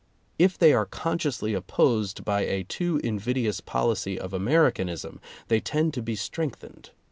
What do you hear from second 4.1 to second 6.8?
of Americanism, they tend to be strength